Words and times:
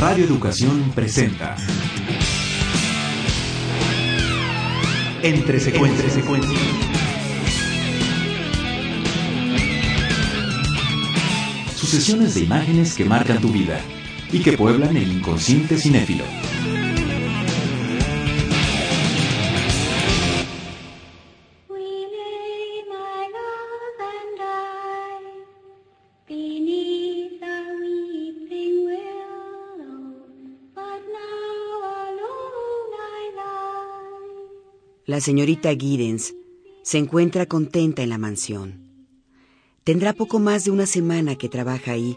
Radio 0.00 0.24
Educación 0.24 0.92
presenta. 0.94 1.56
Entre 5.22 5.60
secuencias. 5.60 6.14
Sucesiones 11.76 12.34
de 12.34 12.40
imágenes 12.40 12.94
que 12.94 13.04
marcan 13.04 13.42
tu 13.42 13.50
vida 13.50 13.78
y 14.32 14.38
que 14.38 14.56
pueblan 14.56 14.96
el 14.96 15.12
inconsciente 15.12 15.76
cinéfilo. 15.76 16.24
La 35.10 35.20
señorita 35.20 35.74
Giddens 35.74 36.36
se 36.84 36.98
encuentra 36.98 37.46
contenta 37.46 38.00
en 38.04 38.10
la 38.10 38.16
mansión. 38.16 39.08
Tendrá 39.82 40.12
poco 40.12 40.38
más 40.38 40.64
de 40.64 40.70
una 40.70 40.86
semana 40.86 41.34
que 41.34 41.48
trabaja 41.48 41.90
ahí, 41.90 42.16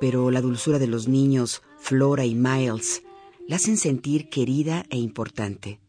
pero 0.00 0.30
la 0.30 0.40
dulzura 0.40 0.78
de 0.78 0.86
los 0.86 1.06
niños, 1.06 1.60
Flora 1.78 2.24
y 2.24 2.34
Miles, 2.34 3.02
la 3.46 3.56
hacen 3.56 3.76
sentir 3.76 4.30
querida 4.30 4.86
e 4.88 4.96
importante. 4.96 5.80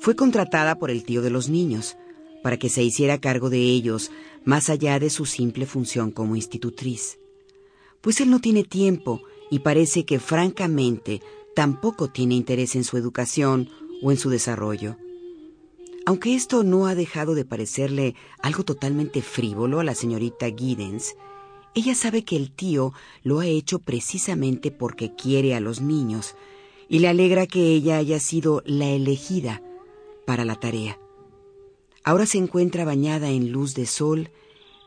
Fue 0.00 0.16
contratada 0.16 0.80
por 0.80 0.90
el 0.90 1.04
tío 1.04 1.22
de 1.22 1.30
los 1.30 1.48
niños 1.48 1.96
para 2.42 2.56
que 2.56 2.68
se 2.68 2.82
hiciera 2.82 3.20
cargo 3.20 3.50
de 3.50 3.60
ellos 3.60 4.10
más 4.44 4.68
allá 4.68 4.98
de 4.98 5.10
su 5.10 5.26
simple 5.26 5.64
función 5.64 6.10
como 6.10 6.34
institutriz. 6.34 7.20
Pues 8.00 8.20
él 8.20 8.30
no 8.30 8.40
tiene 8.40 8.64
tiempo 8.64 9.22
y 9.48 9.60
parece 9.60 10.04
que 10.04 10.18
francamente 10.18 11.20
tampoco 11.54 12.08
tiene 12.08 12.34
interés 12.34 12.74
en 12.74 12.82
su 12.82 12.96
educación 12.96 13.68
o 14.02 14.10
en 14.10 14.18
su 14.18 14.28
desarrollo. 14.28 14.96
Aunque 16.06 16.34
esto 16.34 16.64
no 16.64 16.86
ha 16.86 16.94
dejado 16.94 17.34
de 17.34 17.44
parecerle 17.44 18.14
algo 18.42 18.64
totalmente 18.64 19.22
frívolo 19.22 19.80
a 19.80 19.84
la 19.84 19.94
señorita 19.94 20.46
Giddens, 20.46 21.14
ella 21.74 21.94
sabe 21.94 22.24
que 22.24 22.36
el 22.36 22.50
tío 22.50 22.92
lo 23.22 23.40
ha 23.40 23.46
hecho 23.46 23.78
precisamente 23.78 24.70
porque 24.70 25.14
quiere 25.14 25.54
a 25.54 25.60
los 25.60 25.80
niños 25.80 26.34
y 26.88 26.98
le 26.98 27.08
alegra 27.08 27.46
que 27.46 27.66
ella 27.72 27.98
haya 27.98 28.18
sido 28.18 28.62
la 28.66 28.88
elegida 28.88 29.62
para 30.26 30.44
la 30.44 30.56
tarea. 30.56 30.98
Ahora 32.02 32.26
se 32.26 32.38
encuentra 32.38 32.84
bañada 32.84 33.28
en 33.28 33.52
luz 33.52 33.74
de 33.74 33.86
sol 33.86 34.30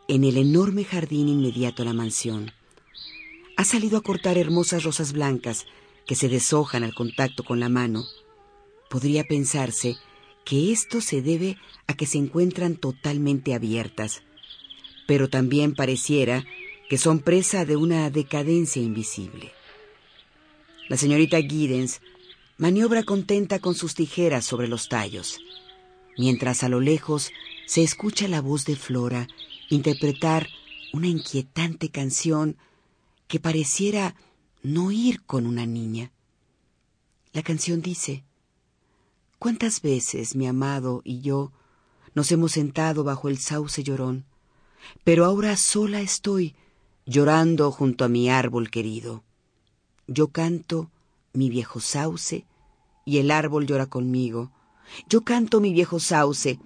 en 0.08 0.26
el 0.26 0.38
enorme 0.38 0.84
jardín 0.84 1.30
inmediato 1.30 1.84
a 1.84 1.86
la 1.86 1.94
mansión. 1.94 2.52
Ha 3.56 3.64
salido 3.64 3.98
a 3.98 4.02
cortar 4.02 4.38
hermosas 4.38 4.84
rosas 4.84 5.14
blancas 5.14 5.66
que 6.06 6.16
se 6.16 6.28
deshojan 6.28 6.84
al 6.84 6.94
contacto 6.94 7.44
con 7.44 7.60
la 7.60 7.70
mano. 7.70 8.04
Podría 8.90 9.24
pensarse 9.24 9.96
que 10.46 10.72
esto 10.72 11.02
se 11.02 11.22
debe 11.22 11.58
a 11.88 11.96
que 11.96 12.06
se 12.06 12.18
encuentran 12.18 12.76
totalmente 12.76 13.54
abiertas, 13.54 14.24
pero 15.08 15.30
también 15.30 15.74
pareciera 15.74 16.46
que 16.90 16.98
son 16.98 17.20
presa 17.20 17.66
de 17.66 17.76
una 17.76 18.10
decadencia 18.10 18.82
invisible. 18.82 19.52
La 20.90 20.98
señorita 20.98 21.42
Giddens 21.42 22.02
maniobra 22.58 23.04
contenta 23.04 23.60
con 23.60 23.74
sus 23.74 23.96
tijeras 23.96 24.46
sobre 24.46 24.68
los 24.68 24.90
tallos, 24.90 25.40
mientras 26.18 26.64
a 26.64 26.70
lo 26.70 26.82
lejos 26.82 27.32
se 27.66 27.84
escucha 27.84 28.28
la 28.28 28.42
voz 28.42 28.66
de 28.66 28.76
Flora 28.76 29.28
interpretar 29.70 30.50
una 30.92 31.08
inquietante 31.08 31.90
canción 31.90 32.58
que 33.28 33.40
pareciera 33.40 34.16
no 34.62 34.92
ir 34.92 35.24
con 35.24 35.48
una 35.48 35.66
niña. 35.66 36.12
La 37.32 37.42
canción 37.42 37.82
dice, 37.82 38.24
¿Cuántas 39.44 39.82
veces 39.82 40.38
mi 40.38 40.48
amado 40.48 41.02
y 41.04 41.20
yo 41.20 41.52
nos 42.16 42.32
hemos 42.32 42.54
sentado 42.54 43.04
bajo 43.04 43.28
el 43.28 43.40
sauce 43.40 43.84
llorón? 43.84 44.24
Pero 45.04 45.26
ahora 45.26 45.58
sola 45.58 46.00
estoy, 46.00 46.56
llorando 47.06 47.70
junto 47.70 48.06
a 48.06 48.08
mi 48.08 48.30
árbol 48.30 48.70
querido. 48.70 49.22
Yo 50.08 50.30
canto 50.30 50.92
mi 51.34 51.50
viejo 51.50 51.82
sauce 51.82 52.46
y 53.04 53.18
el 53.18 53.32
árbol 53.32 53.68
llora 53.68 53.88
conmigo. 53.88 54.54
Yo 55.10 55.26
canto 55.26 55.60
mi 55.60 55.74
viejo 55.74 56.00
sauce 56.00 56.58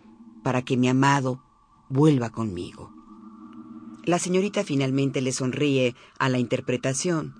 para 0.43 0.61
que 0.61 0.77
mi 0.77 0.87
amado 0.87 1.41
vuelva 1.89 2.29
conmigo. 2.29 2.93
La 4.03 4.19
señorita 4.19 4.63
finalmente 4.63 5.21
le 5.21 5.31
sonríe 5.31 5.95
a 6.19 6.29
la 6.29 6.37
interpretación 6.37 7.33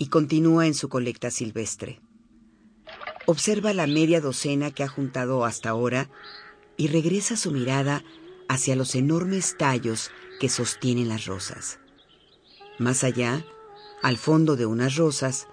y 0.00 0.08
continúa 0.08 0.66
en 0.66 0.74
su 0.74 0.88
colecta 0.88 1.30
silvestre. 1.30 2.00
Observa 3.26 3.72
la 3.72 3.86
media 3.86 4.20
docena 4.20 4.70
que 4.70 4.82
ha 4.82 4.88
juntado 4.88 5.46
hasta 5.46 5.70
ahora 5.70 6.10
y 6.76 6.88
regresa 6.88 7.36
su 7.36 7.52
mirada 7.52 8.04
hacia 8.48 8.76
los 8.76 8.94
enormes 8.94 9.56
tallos 9.56 10.10
que 10.40 10.50
sostienen 10.50 11.08
las 11.08 11.24
rosas. 11.24 11.78
Más 12.78 13.02
allá, 13.02 13.44
al 14.02 14.18
fondo 14.18 14.56
de 14.56 14.66
unas 14.66 14.96
rosas, 14.96 15.46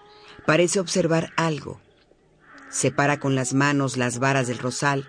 parece 0.46 0.82
observar 0.82 1.32
algo. 1.38 1.80
Separa 2.70 3.20
con 3.20 3.36
las 3.36 3.54
manos 3.54 3.96
las 3.96 4.20
varas 4.20 4.48
del 4.48 4.58
rosal 4.58 5.08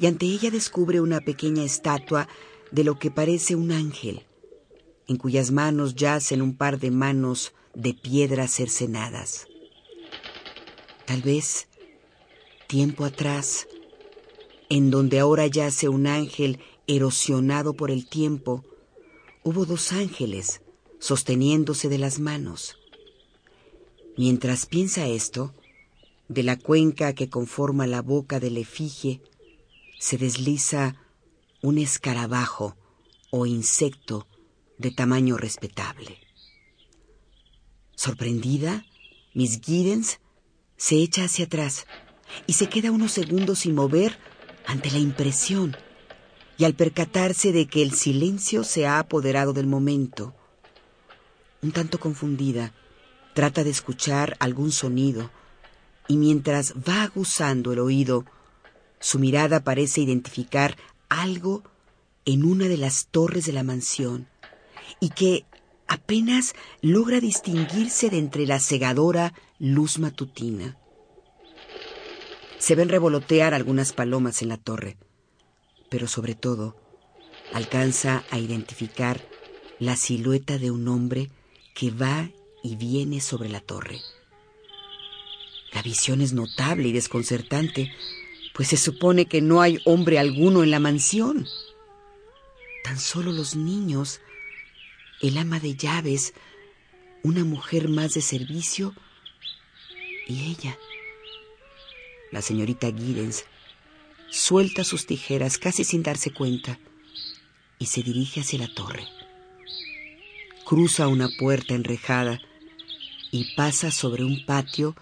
y 0.00 0.06
ante 0.06 0.26
ella 0.26 0.50
descubre 0.50 1.00
una 1.00 1.20
pequeña 1.20 1.62
estatua 1.62 2.26
de 2.72 2.82
lo 2.82 2.98
que 2.98 3.12
parece 3.12 3.54
un 3.54 3.70
ángel, 3.70 4.26
en 5.06 5.16
cuyas 5.16 5.52
manos 5.52 5.94
yacen 5.94 6.42
un 6.42 6.56
par 6.56 6.80
de 6.80 6.90
manos 6.90 7.52
de 7.74 7.94
piedras 7.94 8.50
cercenadas. 8.52 9.46
Tal 11.06 11.22
vez 11.22 11.68
tiempo 12.72 13.04
atrás, 13.04 13.68
en 14.70 14.90
donde 14.90 15.18
ahora 15.18 15.46
yace 15.46 15.90
un 15.90 16.06
ángel 16.06 16.58
erosionado 16.86 17.74
por 17.74 17.90
el 17.90 18.08
tiempo, 18.08 18.64
hubo 19.44 19.66
dos 19.66 19.92
ángeles 19.92 20.62
sosteniéndose 20.98 21.90
de 21.90 21.98
las 21.98 22.18
manos. 22.18 22.78
Mientras 24.16 24.64
piensa 24.64 25.06
esto, 25.06 25.52
de 26.28 26.44
la 26.44 26.58
cuenca 26.58 27.12
que 27.12 27.28
conforma 27.28 27.86
la 27.86 28.00
boca 28.00 28.40
del 28.40 28.56
efigie 28.56 29.20
se 29.98 30.16
desliza 30.16 30.96
un 31.60 31.76
escarabajo 31.76 32.74
o 33.30 33.44
insecto 33.44 34.26
de 34.78 34.92
tamaño 34.92 35.36
respetable. 35.36 36.20
Sorprendida, 37.96 38.86
Miss 39.34 39.60
Giddens 39.60 40.20
se 40.78 40.96
echa 40.96 41.24
hacia 41.24 41.44
atrás 41.44 41.86
y 42.46 42.54
se 42.54 42.68
queda 42.68 42.90
unos 42.90 43.12
segundos 43.12 43.60
sin 43.60 43.74
mover 43.74 44.18
ante 44.66 44.90
la 44.90 44.98
impresión 44.98 45.76
y 46.58 46.64
al 46.64 46.74
percatarse 46.74 47.52
de 47.52 47.66
que 47.66 47.82
el 47.82 47.92
silencio 47.92 48.64
se 48.64 48.86
ha 48.86 48.98
apoderado 48.98 49.52
del 49.52 49.66
momento. 49.66 50.34
Un 51.62 51.72
tanto 51.72 51.98
confundida, 51.98 52.72
trata 53.34 53.64
de 53.64 53.70
escuchar 53.70 54.36
algún 54.40 54.72
sonido 54.72 55.30
y 56.08 56.16
mientras 56.16 56.74
va 56.74 57.04
aguzando 57.04 57.72
el 57.72 57.78
oído, 57.78 58.24
su 59.00 59.18
mirada 59.18 59.64
parece 59.64 60.00
identificar 60.00 60.76
algo 61.08 61.62
en 62.24 62.44
una 62.44 62.68
de 62.68 62.76
las 62.76 63.06
torres 63.06 63.46
de 63.46 63.52
la 63.52 63.62
mansión 63.62 64.28
y 65.00 65.10
que 65.10 65.44
apenas 65.88 66.54
logra 66.80 67.20
distinguirse 67.20 68.10
de 68.10 68.18
entre 68.18 68.46
la 68.46 68.60
cegadora 68.60 69.34
luz 69.58 69.98
matutina. 69.98 70.76
Se 72.62 72.76
ven 72.76 72.88
revolotear 72.88 73.54
algunas 73.54 73.92
palomas 73.92 74.40
en 74.40 74.48
la 74.48 74.56
torre, 74.56 74.96
pero 75.90 76.06
sobre 76.06 76.36
todo 76.36 76.76
alcanza 77.52 78.22
a 78.30 78.38
identificar 78.38 79.20
la 79.80 79.96
silueta 79.96 80.58
de 80.58 80.70
un 80.70 80.86
hombre 80.86 81.28
que 81.74 81.90
va 81.90 82.30
y 82.62 82.76
viene 82.76 83.20
sobre 83.20 83.48
la 83.48 83.58
torre. 83.58 83.98
La 85.72 85.82
visión 85.82 86.20
es 86.20 86.34
notable 86.34 86.86
y 86.86 86.92
desconcertante, 86.92 87.92
pues 88.54 88.68
se 88.68 88.76
supone 88.76 89.26
que 89.26 89.42
no 89.42 89.60
hay 89.60 89.80
hombre 89.84 90.20
alguno 90.20 90.62
en 90.62 90.70
la 90.70 90.78
mansión. 90.78 91.48
Tan 92.84 93.00
solo 93.00 93.32
los 93.32 93.56
niños, 93.56 94.20
el 95.20 95.36
ama 95.36 95.58
de 95.58 95.74
llaves, 95.74 96.32
una 97.24 97.42
mujer 97.42 97.88
más 97.88 98.14
de 98.14 98.20
servicio 98.20 98.94
y 100.28 100.52
ella. 100.52 100.78
La 102.32 102.40
señorita 102.42 102.90
Giddens 102.90 103.44
suelta 104.30 104.84
sus 104.84 105.06
tijeras 105.06 105.58
casi 105.58 105.84
sin 105.84 106.02
darse 106.02 106.32
cuenta 106.32 106.78
y 107.78 107.86
se 107.86 108.02
dirige 108.02 108.40
hacia 108.40 108.58
la 108.58 108.74
torre. 108.74 109.04
Cruza 110.64 111.08
una 111.08 111.28
puerta 111.38 111.74
enrejada 111.74 112.40
y 113.30 113.54
pasa 113.54 113.90
sobre 113.90 114.24
un 114.24 114.46
patio 114.46 114.96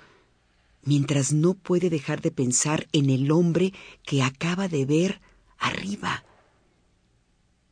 mientras 0.83 1.33
no 1.33 1.55
puede 1.55 1.89
dejar 1.89 2.21
de 2.21 2.33
pensar 2.33 2.89
en 2.93 3.11
el 3.11 3.31
hombre 3.31 3.73
que 4.03 4.23
acaba 4.23 4.67
de 4.67 4.85
ver 4.85 5.21
arriba. 5.59 6.25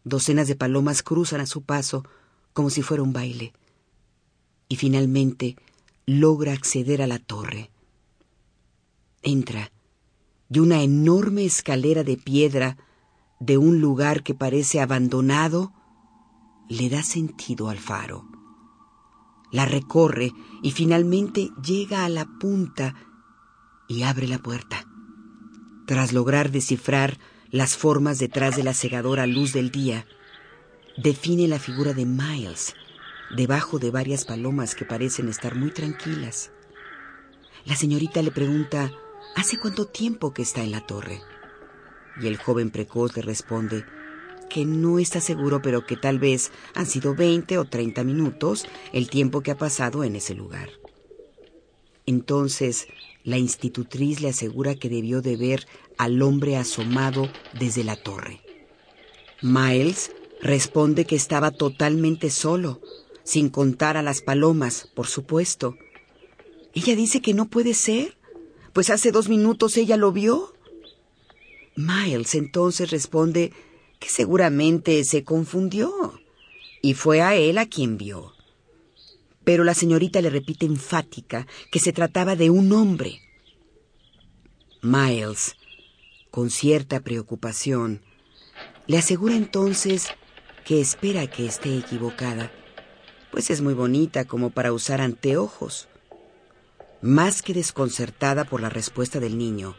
Docenas 0.05 0.47
de 0.47 0.55
palomas 0.55 1.03
cruzan 1.03 1.41
a 1.41 1.47
su 1.47 1.63
paso 1.63 2.05
como 2.53 2.71
si 2.71 2.83
fuera 2.83 3.03
un 3.03 3.13
baile. 3.13 3.53
Y 4.69 4.77
finalmente 4.77 5.57
logra 6.07 6.53
acceder 6.53 7.03
a 7.03 7.07
la 7.07 7.19
torre. 7.19 7.71
Entra 9.23 9.70
y 10.50 10.61
una 10.61 10.82
enorme 10.82 11.44
escalera 11.44 12.05
de 12.05 12.17
piedra 12.17 12.76
de 13.41 13.59
un 13.59 13.81
lugar 13.81 14.23
que 14.23 14.35
parece 14.35 14.81
abandonado 14.81 15.73
le 16.69 16.88
da 16.88 17.03
sentido 17.03 17.69
al 17.69 17.79
faro. 17.79 18.26
La 19.50 19.65
recorre 19.65 20.32
y 20.62 20.73
finalmente 20.73 21.50
llega 21.62 22.05
a 22.05 22.09
la 22.09 22.26
punta 22.26 22.94
y 23.88 24.03
abre 24.03 24.29
la 24.29 24.38
puerta. 24.38 24.87
Tras 25.87 26.12
lograr 26.12 26.50
descifrar 26.50 27.19
las 27.50 27.76
formas 27.76 28.19
detrás 28.19 28.56
de 28.56 28.62
la 28.62 28.75
cegadora 28.75 29.26
luz 29.26 29.55
del 29.55 29.71
día, 29.71 30.06
define 30.99 31.49
la 31.49 31.59
figura 31.59 31.94
de 31.94 32.05
Miles 32.05 32.75
debajo 33.35 33.79
de 33.79 33.91
varias 33.91 34.25
palomas 34.25 34.75
que 34.75 34.85
parecen 34.85 35.29
estar 35.29 35.55
muy 35.55 35.71
tranquilas. 35.71 36.50
La 37.64 37.76
señorita 37.76 38.23
le 38.23 38.31
pregunta 38.31 38.91
¿Hace 39.37 39.59
cuánto 39.59 39.87
tiempo 39.87 40.33
que 40.33 40.43
está 40.43 40.63
en 40.63 40.73
la 40.73 40.87
torre? 40.87 41.21
Y 42.21 42.27
el 42.27 42.37
joven 42.37 42.71
precoz 42.71 43.17
le 43.17 43.23
responde 43.23 43.85
que 44.49 44.65
no 44.65 44.99
está 44.99 45.21
seguro, 45.21 45.63
pero 45.63 45.87
que 45.87 45.97
tal 45.97 46.19
vez 46.19 46.51
han 46.75 46.87
sido 46.87 47.15
20 47.15 47.59
o 47.59 47.65
30 47.65 48.03
minutos 48.05 48.67
el 48.93 49.09
tiempo 49.09 49.43
que 49.43 49.51
ha 49.51 49.59
pasado 49.59 50.05
en 50.05 50.17
ese 50.17 50.35
lugar. 50.35 50.71
Entonces, 52.07 52.89
la 53.25 53.37
institutriz 53.37 54.21
le 54.21 54.31
asegura 54.31 54.75
que 54.75 54.89
debió 54.89 55.21
de 55.21 55.37
ver 55.37 55.67
al 55.99 56.23
hombre 56.23 56.57
asomado 56.57 57.31
desde 57.59 57.85
la 57.85 57.97
torre. 57.97 58.41
Miles 59.43 60.13
responde 60.41 61.05
que 61.05 61.17
estaba 61.17 61.51
totalmente 61.51 62.31
solo, 62.31 62.81
sin 63.23 63.51
contar 63.51 63.97
a 63.97 64.03
las 64.03 64.23
palomas, 64.23 64.91
por 64.95 65.07
supuesto. 65.07 65.77
Ella 66.75 66.97
dice 66.97 67.21
que 67.21 67.35
no 67.35 67.49
puede 67.49 67.75
ser, 67.75 68.18
pues 68.79 68.91
hace 68.91 69.11
dos 69.11 69.29
minutos 69.29 69.77
ella 69.77 69.97
lo 69.97 70.13
vio. 70.13 70.55
Miles 71.75 72.37
entonces 72.37 72.93
responde 72.93 73.53
que 73.99 74.09
seguramente 74.09 75.03
se 75.03 75.25
confundió 75.25 75.91
y 76.81 76.95
fue 76.95 77.21
a 77.21 77.35
él 77.35 77.59
a 77.59 77.67
quien 77.67 77.99
vio. 77.99 78.35
Pero 79.43 79.65
la 79.65 79.75
señorita 79.75 80.21
le 80.21 80.31
repite 80.31 80.65
enfática 80.65 81.49
que 81.73 81.81
se 81.81 81.93
trataba 81.93 82.37
de 82.37 82.51
un 82.51 82.71
hombre. 82.71 83.21
Miles, 84.81 85.57
con 86.31 86.49
cierta 86.49 87.01
preocupación, 87.01 88.01
le 88.87 88.99
asegura 88.99 89.35
entonces 89.35 90.07
que 90.65 90.81
espera 90.81 91.27
que 91.27 91.47
esté 91.47 91.77
equivocada 91.77 92.53
pues 93.33 93.51
es 93.51 93.61
muy 93.61 93.75
bonita 93.75 94.25
como 94.25 94.51
para 94.51 94.73
usar 94.73 95.01
anteojos. 95.01 95.89
Más 97.00 97.43
que 97.43 97.55
desconcertada 97.55 98.45
por 98.45 98.61
la 98.61 98.71
respuesta 98.71 99.21
del 99.21 99.39
niño, 99.39 99.77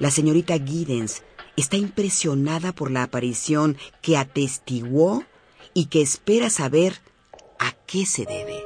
la 0.00 0.10
señorita 0.10 0.58
Giddens 0.58 1.22
está 1.56 1.76
impresionada 1.76 2.72
por 2.72 2.90
la 2.90 3.04
aparición 3.04 3.76
que 4.02 4.16
atestiguó 4.16 5.22
y 5.74 5.86
que 5.86 6.02
espera 6.02 6.50
saber 6.50 6.94
a 7.60 7.72
qué 7.86 8.04
se 8.04 8.24
debe. 8.24 8.64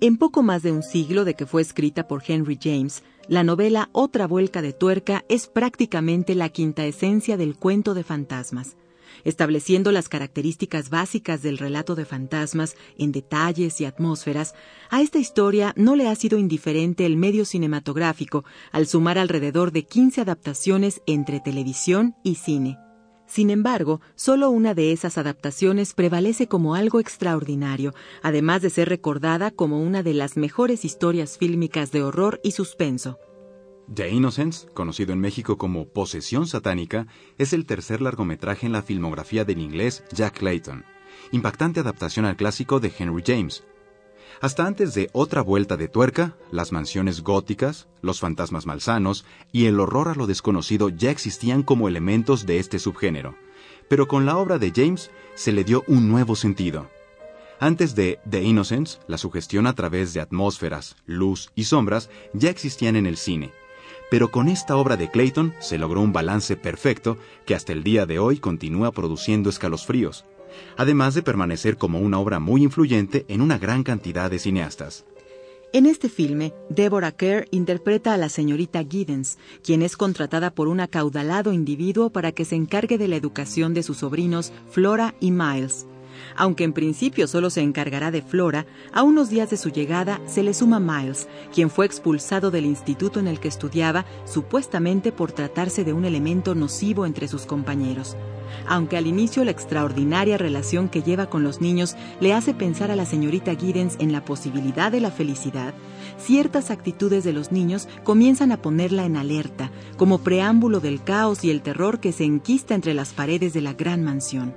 En 0.00 0.18
poco 0.18 0.44
más 0.44 0.62
de 0.62 0.70
un 0.70 0.84
siglo 0.84 1.24
de 1.24 1.34
que 1.34 1.46
fue 1.46 1.62
escrita 1.62 2.06
por 2.06 2.22
Henry 2.26 2.58
James, 2.62 3.02
la 3.26 3.42
novela 3.42 3.88
Otra 3.92 4.28
vuelta 4.28 4.62
de 4.62 4.72
tuerca 4.72 5.24
es 5.28 5.48
prácticamente 5.48 6.36
la 6.36 6.48
quinta 6.48 6.84
esencia 6.84 7.36
del 7.36 7.56
cuento 7.56 7.94
de 7.94 8.04
fantasmas. 8.04 8.76
Estableciendo 9.24 9.92
las 9.92 10.08
características 10.08 10.90
básicas 10.90 11.42
del 11.42 11.58
relato 11.58 11.94
de 11.94 12.04
fantasmas 12.04 12.76
en 12.98 13.12
detalles 13.12 13.80
y 13.80 13.84
atmósferas, 13.84 14.54
a 14.90 15.00
esta 15.00 15.18
historia 15.18 15.72
no 15.76 15.96
le 15.96 16.08
ha 16.08 16.14
sido 16.14 16.38
indiferente 16.38 17.06
el 17.06 17.16
medio 17.16 17.44
cinematográfico 17.44 18.44
al 18.70 18.86
sumar 18.86 19.18
alrededor 19.18 19.72
de 19.72 19.84
15 19.84 20.20
adaptaciones 20.20 21.02
entre 21.06 21.40
televisión 21.40 22.14
y 22.22 22.36
cine. 22.36 22.78
Sin 23.26 23.48
embargo, 23.48 24.02
solo 24.14 24.50
una 24.50 24.74
de 24.74 24.92
esas 24.92 25.16
adaptaciones 25.16 25.94
prevalece 25.94 26.48
como 26.48 26.74
algo 26.74 27.00
extraordinario, 27.00 27.94
además 28.22 28.60
de 28.60 28.68
ser 28.68 28.90
recordada 28.90 29.50
como 29.50 29.80
una 29.80 30.02
de 30.02 30.12
las 30.12 30.36
mejores 30.36 30.84
historias 30.84 31.38
fílmicas 31.38 31.92
de 31.92 32.02
horror 32.02 32.40
y 32.44 32.50
suspenso. 32.50 33.18
The 33.94 34.08
Innocents, 34.08 34.68
conocido 34.72 35.12
en 35.12 35.20
México 35.20 35.58
como 35.58 35.86
Posesión 35.86 36.46
Satánica, 36.46 37.06
es 37.36 37.52
el 37.52 37.66
tercer 37.66 38.00
largometraje 38.00 38.64
en 38.64 38.72
la 38.72 38.82
filmografía 38.82 39.44
del 39.44 39.58
inglés 39.58 40.02
Jack 40.12 40.38
Clayton, 40.38 40.84
impactante 41.30 41.80
adaptación 41.80 42.24
al 42.24 42.36
clásico 42.36 42.80
de 42.80 42.92
Henry 42.96 43.22
James, 43.26 43.64
hasta 44.40 44.66
antes 44.66 44.94
de 44.94 45.10
otra 45.12 45.42
vuelta 45.42 45.76
de 45.76 45.88
tuerca, 45.88 46.36
las 46.50 46.72
mansiones 46.72 47.22
góticas, 47.22 47.86
los 48.00 48.18
fantasmas 48.18 48.66
malsanos 48.66 49.24
y 49.52 49.66
el 49.66 49.78
horror 49.78 50.08
a 50.08 50.14
lo 50.14 50.26
desconocido 50.26 50.88
ya 50.88 51.10
existían 51.10 51.62
como 51.62 51.86
elementos 51.86 52.46
de 52.46 52.58
este 52.58 52.78
subgénero, 52.78 53.36
pero 53.88 54.08
con 54.08 54.24
la 54.24 54.38
obra 54.38 54.58
de 54.58 54.72
James 54.74 55.10
se 55.34 55.52
le 55.52 55.64
dio 55.64 55.84
un 55.86 56.08
nuevo 56.08 56.34
sentido. 56.34 56.90
Antes 57.60 57.94
de 57.94 58.18
The 58.28 58.42
Innocents, 58.42 59.00
la 59.06 59.18
sugestión 59.18 59.66
a 59.66 59.74
través 59.74 60.14
de 60.14 60.20
atmósferas, 60.20 60.96
luz 61.06 61.52
y 61.54 61.64
sombras 61.64 62.10
ya 62.32 62.50
existían 62.50 62.96
en 62.96 63.06
el 63.06 63.16
cine, 63.16 63.52
pero 64.12 64.30
con 64.30 64.48
esta 64.48 64.76
obra 64.76 64.98
de 64.98 65.10
Clayton 65.10 65.54
se 65.58 65.78
logró 65.78 66.02
un 66.02 66.12
balance 66.12 66.54
perfecto 66.54 67.16
que 67.46 67.54
hasta 67.54 67.72
el 67.72 67.82
día 67.82 68.04
de 68.04 68.18
hoy 68.18 68.36
continúa 68.36 68.92
produciendo 68.92 69.48
escalofríos, 69.48 70.26
además 70.76 71.14
de 71.14 71.22
permanecer 71.22 71.78
como 71.78 71.98
una 71.98 72.18
obra 72.18 72.38
muy 72.38 72.62
influyente 72.62 73.24
en 73.28 73.40
una 73.40 73.56
gran 73.56 73.82
cantidad 73.84 74.30
de 74.30 74.38
cineastas. 74.38 75.06
En 75.72 75.86
este 75.86 76.10
filme, 76.10 76.52
Deborah 76.68 77.12
Kerr 77.12 77.48
interpreta 77.52 78.12
a 78.12 78.18
la 78.18 78.28
señorita 78.28 78.84
Giddens, 78.84 79.38
quien 79.64 79.80
es 79.80 79.96
contratada 79.96 80.50
por 80.50 80.68
un 80.68 80.80
acaudalado 80.80 81.54
individuo 81.54 82.10
para 82.10 82.32
que 82.32 82.44
se 82.44 82.54
encargue 82.54 82.98
de 82.98 83.08
la 83.08 83.16
educación 83.16 83.72
de 83.72 83.82
sus 83.82 83.96
sobrinos 83.96 84.52
Flora 84.68 85.14
y 85.20 85.30
Miles. 85.30 85.86
Aunque 86.36 86.64
en 86.64 86.72
principio 86.72 87.26
solo 87.26 87.50
se 87.50 87.60
encargará 87.60 88.10
de 88.10 88.22
Flora, 88.22 88.66
a 88.92 89.02
unos 89.02 89.30
días 89.30 89.50
de 89.50 89.56
su 89.56 89.70
llegada 89.70 90.20
se 90.26 90.42
le 90.42 90.54
suma 90.54 90.80
Miles, 90.80 91.28
quien 91.54 91.70
fue 91.70 91.86
expulsado 91.86 92.50
del 92.50 92.66
instituto 92.66 93.20
en 93.20 93.28
el 93.28 93.40
que 93.40 93.48
estudiaba 93.48 94.04
supuestamente 94.24 95.12
por 95.12 95.32
tratarse 95.32 95.84
de 95.84 95.92
un 95.92 96.04
elemento 96.04 96.54
nocivo 96.54 97.06
entre 97.06 97.28
sus 97.28 97.46
compañeros. 97.46 98.16
Aunque 98.66 98.96
al 98.96 99.06
inicio 99.06 99.44
la 99.44 99.50
extraordinaria 99.50 100.38
relación 100.38 100.88
que 100.88 101.02
lleva 101.02 101.26
con 101.26 101.42
los 101.42 101.60
niños 101.60 101.96
le 102.20 102.32
hace 102.32 102.54
pensar 102.54 102.90
a 102.90 102.96
la 102.96 103.06
señorita 103.06 103.54
Giddens 103.54 103.96
en 103.98 104.12
la 104.12 104.24
posibilidad 104.24 104.92
de 104.92 105.00
la 105.00 105.10
felicidad, 105.10 105.74
ciertas 106.18 106.70
actitudes 106.70 107.24
de 107.24 107.32
los 107.32 107.52
niños 107.52 107.88
comienzan 108.04 108.52
a 108.52 108.62
ponerla 108.62 109.04
en 109.04 109.16
alerta, 109.16 109.70
como 109.96 110.18
preámbulo 110.18 110.80
del 110.80 111.02
caos 111.02 111.44
y 111.44 111.50
el 111.50 111.62
terror 111.62 112.00
que 112.00 112.12
se 112.12 112.24
enquista 112.24 112.74
entre 112.74 112.94
las 112.94 113.12
paredes 113.12 113.52
de 113.52 113.62
la 113.62 113.72
gran 113.72 114.04
mansión. 114.04 114.54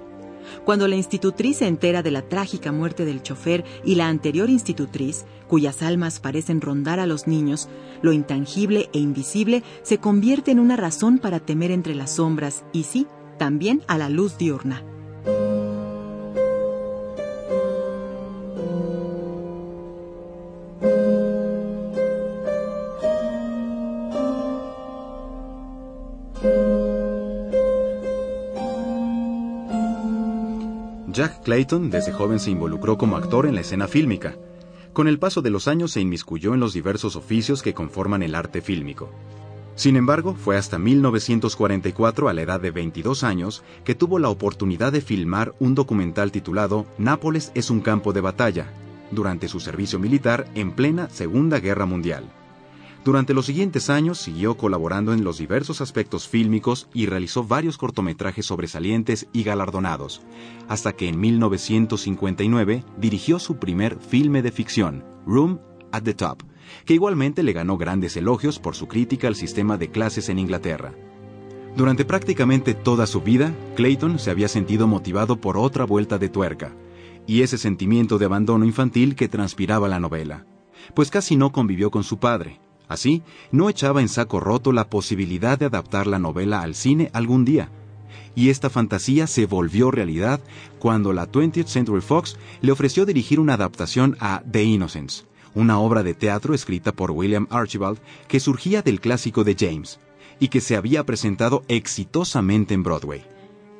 Cuando 0.63 0.87
la 0.87 0.95
institutriz 0.95 1.57
se 1.57 1.67
entera 1.67 2.03
de 2.03 2.11
la 2.11 2.21
trágica 2.23 2.71
muerte 2.71 3.05
del 3.05 3.21
chofer 3.21 3.63
y 3.83 3.95
la 3.95 4.07
anterior 4.07 4.49
institutriz, 4.49 5.25
cuyas 5.47 5.81
almas 5.81 6.19
parecen 6.19 6.61
rondar 6.61 6.99
a 6.99 7.05
los 7.05 7.27
niños, 7.27 7.69
lo 8.01 8.11
intangible 8.13 8.89
e 8.93 8.99
invisible 8.99 9.63
se 9.83 9.97
convierte 9.97 10.51
en 10.51 10.59
una 10.59 10.75
razón 10.75 11.19
para 11.19 11.39
temer 11.39 11.71
entre 11.71 11.95
las 11.95 12.15
sombras 12.15 12.63
y 12.73 12.83
sí, 12.83 13.07
también 13.37 13.81
a 13.87 13.97
la 13.97 14.09
luz 14.09 14.37
diurna. 14.37 14.94
Jack 31.15 31.43
Clayton 31.43 31.89
desde 31.89 32.11
joven 32.11 32.41
se 32.41 32.51
involucró 32.51 32.97
como 32.97 33.15
actor 33.15 33.45
en 33.45 33.55
la 33.55 33.61
escena 33.61 33.87
fílmica. 33.87 34.35
Con 34.91 35.07
el 35.07 35.17
paso 35.17 35.41
de 35.41 35.49
los 35.49 35.69
años 35.69 35.91
se 35.93 36.01
inmiscuyó 36.01 36.53
en 36.53 36.59
los 36.59 36.73
diversos 36.73 37.15
oficios 37.15 37.61
que 37.61 37.73
conforman 37.73 38.21
el 38.21 38.35
arte 38.35 38.61
fílmico. 38.61 39.09
Sin 39.75 39.95
embargo, 39.95 40.35
fue 40.35 40.57
hasta 40.57 40.77
1944, 40.77 42.27
a 42.27 42.33
la 42.33 42.41
edad 42.41 42.59
de 42.59 42.71
22 42.71 43.23
años, 43.23 43.63
que 43.85 43.95
tuvo 43.95 44.19
la 44.19 44.27
oportunidad 44.27 44.91
de 44.91 44.99
filmar 44.99 45.55
un 45.59 45.73
documental 45.73 46.33
titulado 46.33 46.85
Nápoles 46.97 47.53
es 47.55 47.69
un 47.69 47.79
campo 47.79 48.11
de 48.11 48.19
batalla, 48.19 48.67
durante 49.09 49.47
su 49.47 49.61
servicio 49.61 49.99
militar 49.99 50.47
en 50.53 50.73
plena 50.73 51.07
Segunda 51.09 51.61
Guerra 51.61 51.85
Mundial. 51.85 52.25
Durante 53.05 53.35
los 53.35 53.45
siguientes 53.45 53.91
años 53.91 54.17
siguió 54.17 54.57
colaborando 54.57 55.13
en 55.13 55.23
los 55.23 55.37
diversos 55.37 55.79
aspectos 55.79 56.27
fílmicos 56.27 56.89
y 56.91 57.05
realizó 57.05 57.43
varios 57.43 57.77
cortometrajes 57.77 58.47
sobresalientes 58.47 59.27
y 59.31 59.43
galardonados, 59.43 60.23
hasta 60.67 60.93
que 60.93 61.07
en 61.07 61.19
1959 61.19 62.83
dirigió 62.97 63.37
su 63.37 63.57
primer 63.57 63.99
filme 63.99 64.41
de 64.41 64.51
ficción, 64.51 65.05
Room 65.27 65.59
at 65.91 66.01
the 66.01 66.15
Top, 66.15 66.41
que 66.83 66.95
igualmente 66.95 67.43
le 67.43 67.53
ganó 67.53 67.77
grandes 67.77 68.17
elogios 68.17 68.57
por 68.57 68.75
su 68.75 68.87
crítica 68.87 69.27
al 69.27 69.35
sistema 69.35 69.77
de 69.77 69.91
clases 69.91 70.27
en 70.29 70.39
Inglaterra. 70.39 70.95
Durante 71.77 72.05
prácticamente 72.05 72.73
toda 72.73 73.05
su 73.05 73.21
vida, 73.21 73.53
Clayton 73.75 74.17
se 74.17 74.31
había 74.31 74.47
sentido 74.47 74.87
motivado 74.87 75.39
por 75.39 75.57
otra 75.57 75.85
vuelta 75.85 76.17
de 76.17 76.29
tuerca, 76.29 76.75
y 77.27 77.43
ese 77.43 77.59
sentimiento 77.59 78.17
de 78.17 78.25
abandono 78.25 78.65
infantil 78.65 79.13
que 79.15 79.27
transpiraba 79.27 79.87
la 79.87 79.99
novela, 79.99 80.47
pues 80.95 81.11
casi 81.11 81.35
no 81.35 81.51
convivió 81.51 81.91
con 81.91 82.03
su 82.03 82.17
padre. 82.17 82.64
Así, 82.87 83.23
no 83.51 83.69
echaba 83.69 84.01
en 84.01 84.09
saco 84.09 84.39
roto 84.39 84.71
la 84.71 84.89
posibilidad 84.89 85.57
de 85.57 85.65
adaptar 85.65 86.07
la 86.07 86.19
novela 86.19 86.61
al 86.61 86.75
cine 86.75 87.09
algún 87.13 87.45
día. 87.45 87.69
Y 88.35 88.49
esta 88.49 88.69
fantasía 88.69 89.27
se 89.27 89.45
volvió 89.45 89.91
realidad 89.91 90.41
cuando 90.79 91.13
la 91.13 91.29
20th 91.31 91.67
Century 91.67 92.01
Fox 92.01 92.37
le 92.61 92.71
ofreció 92.71 93.05
dirigir 93.05 93.39
una 93.39 93.53
adaptación 93.53 94.17
a 94.19 94.43
The 94.49 94.63
Innocents, 94.63 95.25
una 95.53 95.79
obra 95.79 96.03
de 96.03 96.13
teatro 96.13 96.53
escrita 96.53 96.91
por 96.91 97.11
William 97.11 97.47
Archibald 97.49 97.99
que 98.27 98.39
surgía 98.39 98.81
del 98.81 98.99
clásico 98.99 99.43
de 99.43 99.55
James 99.57 99.99
y 100.39 100.49
que 100.49 100.61
se 100.61 100.75
había 100.75 101.05
presentado 101.05 101.63
exitosamente 101.69 102.73
en 102.73 102.83
Broadway. 102.83 103.34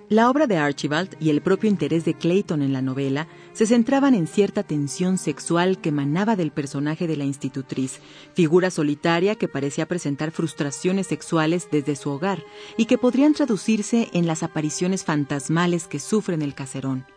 La 0.08 0.30
obra 0.30 0.46
de 0.46 0.58
Archibald 0.58 1.18
y 1.20 1.32
el 1.32 1.42
propio 1.42 1.68
interés 1.68 2.06
de 2.06 2.14
Clayton 2.14 2.62
en 2.62 2.74
la 2.74 2.84
novela 2.84 3.28
se 3.54 3.66
centraban 3.66 4.14
en 4.14 4.28
cierta 4.28 4.62
tensión 4.62 5.18
sexual 5.18 5.82
que 5.82 5.90
emanaba 5.90 6.36
del 6.36 6.52
personaje 6.52 7.08
de 7.08 7.18
la 7.18 7.24
institutriz, 7.24 8.02
figura 8.36 8.70
solitaria 8.70 9.34
que 9.34 9.48
parecía 9.48 9.88
presentar 9.88 10.30
frustraciones 10.30 11.08
sexuales 11.08 11.70
desde 11.72 11.96
su 11.96 12.12
hogar 12.12 12.44
y 12.78 12.86
que 12.86 13.00
podrían 13.00 13.34
traducirse 13.34 14.10
en 14.14 14.28
las 14.28 14.44
apariciones 14.44 15.04
fantasmales 15.04 15.88
que 15.88 16.00
sufre 16.00 16.36
en 16.36 16.44
el 16.44 16.54
caserón. 16.54 17.15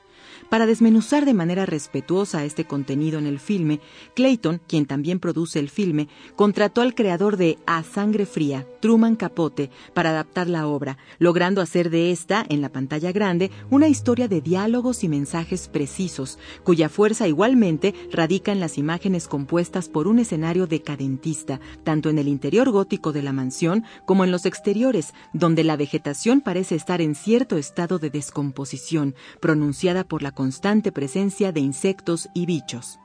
Para 0.48 0.66
desmenuzar 0.66 1.24
de 1.24 1.34
manera 1.34 1.66
respetuosa 1.66 2.44
este 2.44 2.64
contenido 2.64 3.18
en 3.18 3.26
el 3.26 3.38
filme, 3.38 3.80
Clayton, 4.14 4.60
quien 4.66 4.86
también 4.86 5.20
produce 5.20 5.58
el 5.58 5.68
filme, 5.68 6.08
contrató 6.36 6.80
al 6.80 6.94
creador 6.94 7.36
de 7.36 7.58
A 7.66 7.82
Sangre 7.82 8.26
Fría, 8.26 8.66
Truman 8.80 9.16
Capote, 9.16 9.70
para 9.94 10.10
adaptar 10.10 10.48
la 10.48 10.66
obra, 10.66 10.98
logrando 11.18 11.60
hacer 11.60 11.90
de 11.90 12.10
esta, 12.10 12.44
en 12.48 12.60
la 12.60 12.70
pantalla 12.70 13.12
grande, 13.12 13.50
una 13.70 13.88
historia 13.88 14.28
de 14.28 14.40
diálogos 14.40 15.04
y 15.04 15.08
mensajes 15.08 15.68
precisos, 15.68 16.38
cuya 16.64 16.88
fuerza 16.88 17.28
igualmente 17.28 17.94
radica 18.10 18.52
en 18.52 18.60
las 18.60 18.78
imágenes 18.78 19.28
compuestas 19.28 19.88
por 19.88 20.08
un 20.08 20.18
escenario 20.18 20.66
decadentista, 20.66 21.60
tanto 21.84 22.10
en 22.10 22.18
el 22.18 22.28
interior 22.28 22.70
gótico 22.70 23.12
de 23.12 23.22
la 23.22 23.32
mansión 23.32 23.84
como 24.06 24.24
en 24.24 24.30
los 24.30 24.46
exteriores, 24.46 25.14
donde 25.32 25.64
la 25.64 25.76
vegetación 25.76 26.40
parece 26.40 26.74
estar 26.74 27.00
en 27.00 27.14
cierto 27.14 27.56
estado 27.56 27.98
de 27.98 28.10
descomposición, 28.10 29.14
pronunciada 29.40 30.04
por 30.04 30.22
la 30.22 30.27
constante 30.32 30.92
presencia 30.92 31.52
de 31.52 31.60
insectos 31.60 32.28
y 32.34 32.46
bichos. 32.46 32.98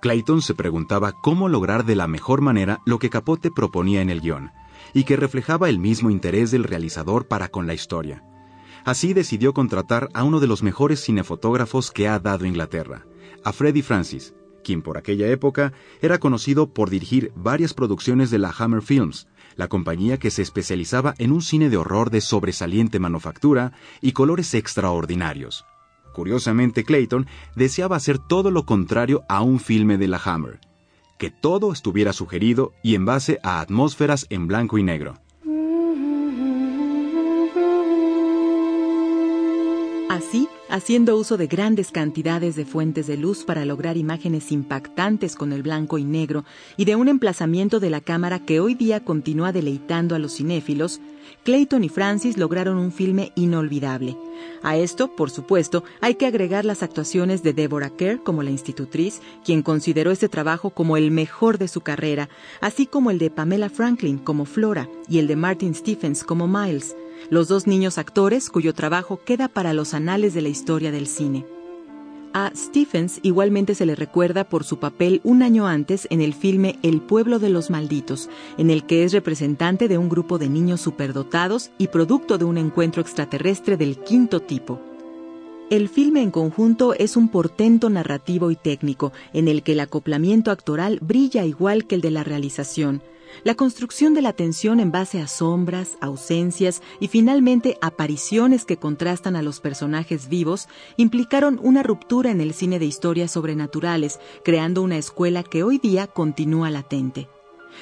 Clayton 0.00 0.42
se 0.42 0.54
preguntaba 0.54 1.12
cómo 1.12 1.48
lograr 1.48 1.84
de 1.84 1.96
la 1.96 2.06
mejor 2.06 2.40
manera 2.40 2.80
lo 2.86 2.98
que 2.98 3.10
Capote 3.10 3.50
proponía 3.50 4.00
en 4.00 4.10
el 4.10 4.20
guion, 4.20 4.52
y 4.94 5.04
que 5.04 5.16
reflejaba 5.16 5.68
el 5.68 5.78
mismo 5.78 6.10
interés 6.10 6.50
del 6.50 6.64
realizador 6.64 7.26
para 7.26 7.48
con 7.48 7.66
la 7.66 7.74
historia. 7.74 8.22
Así 8.84 9.12
decidió 9.12 9.52
contratar 9.52 10.08
a 10.14 10.22
uno 10.24 10.40
de 10.40 10.46
los 10.46 10.62
mejores 10.62 11.02
cinefotógrafos 11.04 11.90
que 11.90 12.08
ha 12.08 12.18
dado 12.18 12.46
Inglaterra, 12.46 13.04
a 13.44 13.52
Freddie 13.52 13.82
Francis, 13.82 14.34
quien 14.62 14.82
por 14.82 14.98
aquella 14.98 15.28
época 15.28 15.72
era 16.00 16.18
conocido 16.18 16.72
por 16.72 16.90
dirigir 16.90 17.32
varias 17.34 17.74
producciones 17.74 18.30
de 18.30 18.38
la 18.38 18.54
Hammer 18.56 18.82
Films, 18.82 19.26
la 19.56 19.68
compañía 19.68 20.18
que 20.18 20.30
se 20.30 20.42
especializaba 20.42 21.14
en 21.18 21.32
un 21.32 21.42
cine 21.42 21.70
de 21.70 21.76
horror 21.76 22.10
de 22.10 22.20
sobresaliente 22.20 22.98
manufactura 22.98 23.72
y 24.00 24.12
colores 24.12 24.54
extraordinarios. 24.54 25.64
Curiosamente, 26.18 26.82
Clayton 26.82 27.28
deseaba 27.54 27.94
hacer 27.94 28.18
todo 28.18 28.50
lo 28.50 28.64
contrario 28.66 29.22
a 29.28 29.40
un 29.40 29.60
filme 29.60 29.98
de 29.98 30.08
la 30.08 30.20
Hammer, 30.24 30.58
que 31.16 31.30
todo 31.30 31.72
estuviera 31.72 32.12
sugerido 32.12 32.72
y 32.82 32.96
en 32.96 33.04
base 33.04 33.38
a 33.44 33.60
atmósferas 33.60 34.26
en 34.28 34.48
blanco 34.48 34.78
y 34.78 34.82
negro. 34.82 35.14
Así, 40.10 40.48
haciendo 40.68 41.16
uso 41.16 41.36
de 41.36 41.46
grandes 41.46 41.92
cantidades 41.92 42.56
de 42.56 42.64
fuentes 42.64 43.06
de 43.06 43.16
luz 43.16 43.44
para 43.44 43.64
lograr 43.64 43.96
imágenes 43.96 44.50
impactantes 44.50 45.36
con 45.36 45.52
el 45.52 45.62
blanco 45.62 45.98
y 45.98 46.04
negro 46.04 46.44
y 46.76 46.84
de 46.84 46.96
un 46.96 47.06
emplazamiento 47.06 47.78
de 47.78 47.90
la 47.90 48.00
cámara 48.00 48.40
que 48.40 48.58
hoy 48.58 48.74
día 48.74 49.04
continúa 49.04 49.52
deleitando 49.52 50.16
a 50.16 50.18
los 50.18 50.34
cinéfilos, 50.34 51.00
Clayton 51.44 51.84
y 51.84 51.88
Francis 51.88 52.36
lograron 52.36 52.78
un 52.78 52.92
filme 52.92 53.32
inolvidable. 53.34 54.16
A 54.62 54.76
esto, 54.76 55.14
por 55.14 55.30
supuesto, 55.30 55.84
hay 56.00 56.14
que 56.14 56.26
agregar 56.26 56.64
las 56.64 56.82
actuaciones 56.82 57.42
de 57.42 57.52
Deborah 57.52 57.90
Kerr 57.90 58.22
como 58.22 58.42
la 58.42 58.50
institutriz, 58.50 59.20
quien 59.44 59.62
consideró 59.62 60.10
este 60.10 60.28
trabajo 60.28 60.70
como 60.70 60.96
el 60.96 61.10
mejor 61.10 61.58
de 61.58 61.68
su 61.68 61.80
carrera, 61.80 62.28
así 62.60 62.86
como 62.86 63.10
el 63.10 63.18
de 63.18 63.30
Pamela 63.30 63.70
Franklin 63.70 64.18
como 64.18 64.44
Flora 64.44 64.88
y 65.08 65.18
el 65.18 65.26
de 65.26 65.36
Martin 65.36 65.74
Stephens 65.74 66.24
como 66.24 66.48
Miles 66.48 66.94
los 67.30 67.48
dos 67.48 67.66
niños 67.66 67.98
actores 67.98 68.48
cuyo 68.48 68.74
trabajo 68.74 69.20
queda 69.24 69.48
para 69.48 69.74
los 69.74 69.94
anales 69.94 70.34
de 70.34 70.42
la 70.42 70.48
historia 70.48 70.92
del 70.92 71.06
cine. 71.06 71.57
A 72.34 72.52
Stephens 72.54 73.20
igualmente 73.22 73.74
se 73.74 73.86
le 73.86 73.94
recuerda 73.94 74.44
por 74.44 74.62
su 74.62 74.78
papel 74.78 75.20
un 75.24 75.42
año 75.42 75.66
antes 75.66 76.06
en 76.10 76.20
el 76.20 76.34
filme 76.34 76.78
El 76.82 77.00
pueblo 77.00 77.38
de 77.38 77.48
los 77.48 77.70
malditos, 77.70 78.28
en 78.58 78.70
el 78.70 78.84
que 78.84 79.04
es 79.04 79.12
representante 79.12 79.88
de 79.88 79.96
un 79.96 80.08
grupo 80.08 80.38
de 80.38 80.48
niños 80.48 80.80
superdotados 80.80 81.70
y 81.78 81.88
producto 81.88 82.36
de 82.36 82.44
un 82.44 82.58
encuentro 82.58 83.00
extraterrestre 83.00 83.76
del 83.76 83.98
quinto 83.98 84.40
tipo. 84.40 84.78
El 85.70 85.88
filme 85.88 86.22
en 86.22 86.30
conjunto 86.30 86.94
es 86.94 87.16
un 87.16 87.28
portento 87.28 87.90
narrativo 87.90 88.50
y 88.50 88.56
técnico, 88.56 89.12
en 89.32 89.48
el 89.48 89.62
que 89.62 89.72
el 89.72 89.80
acoplamiento 89.80 90.50
actoral 90.50 90.98
brilla 91.00 91.44
igual 91.44 91.86
que 91.86 91.94
el 91.94 92.00
de 92.00 92.10
la 92.10 92.24
realización, 92.24 93.02
la 93.44 93.54
construcción 93.54 94.14
de 94.14 94.22
la 94.22 94.32
tensión 94.32 94.80
en 94.80 94.90
base 94.90 95.20
a 95.20 95.28
sombras, 95.28 95.96
ausencias 96.00 96.82
y 97.00 97.08
finalmente 97.08 97.78
apariciones 97.80 98.64
que 98.64 98.76
contrastan 98.76 99.36
a 99.36 99.42
los 99.42 99.60
personajes 99.60 100.28
vivos 100.28 100.68
implicaron 100.96 101.58
una 101.62 101.82
ruptura 101.82 102.30
en 102.30 102.40
el 102.40 102.54
cine 102.54 102.78
de 102.78 102.86
historias 102.86 103.30
sobrenaturales, 103.30 104.18
creando 104.44 104.82
una 104.82 104.98
escuela 104.98 105.42
que 105.42 105.62
hoy 105.62 105.78
día 105.78 106.06
continúa 106.06 106.70
latente. 106.70 107.28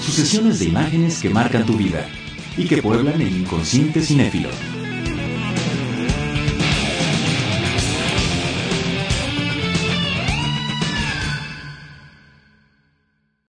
Sucesiones 0.01 0.59
de 0.59 0.65
imágenes 0.65 1.21
que 1.21 1.29
marcan 1.29 1.65
tu 1.65 1.73
vida 1.73 2.07
y 2.57 2.67
que 2.67 2.81
pueblan 2.81 3.21
el 3.21 3.37
inconsciente 3.37 4.01
cinéfilo. 4.01 4.49